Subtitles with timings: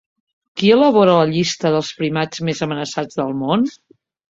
[0.61, 3.71] Qui elabora la llista dels primats més amenaçats del món?